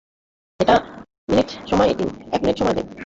[0.59, 0.75] একটা
[1.29, 2.85] মিনিট সময় দিন!